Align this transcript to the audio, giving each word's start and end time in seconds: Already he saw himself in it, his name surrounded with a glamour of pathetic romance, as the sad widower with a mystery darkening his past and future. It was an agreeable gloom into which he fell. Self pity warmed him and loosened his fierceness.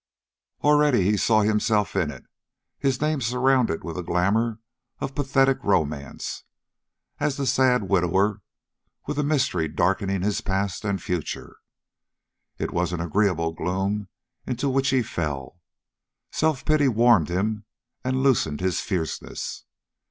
Already 0.63 1.03
he 1.03 1.15
saw 1.15 1.41
himself 1.43 1.95
in 1.95 2.09
it, 2.09 2.23
his 2.79 2.99
name 3.01 3.21
surrounded 3.21 3.83
with 3.83 3.99
a 3.99 4.03
glamour 4.03 4.57
of 4.97 5.13
pathetic 5.13 5.59
romance, 5.63 6.43
as 7.19 7.37
the 7.37 7.45
sad 7.45 7.83
widower 7.87 8.41
with 9.05 9.19
a 9.19 9.23
mystery 9.23 9.67
darkening 9.67 10.23
his 10.23 10.41
past 10.41 10.83
and 10.85 11.03
future. 11.03 11.57
It 12.57 12.71
was 12.71 12.93
an 12.93 12.99
agreeable 12.99 13.51
gloom 13.51 14.07
into 14.47 14.69
which 14.69 14.89
he 14.89 15.03
fell. 15.03 15.61
Self 16.31 16.65
pity 16.65 16.87
warmed 16.87 17.29
him 17.29 17.65
and 18.03 18.23
loosened 18.23 18.59
his 18.59 18.79
fierceness. 18.79 19.65